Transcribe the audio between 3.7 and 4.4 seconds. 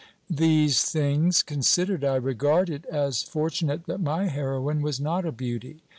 that my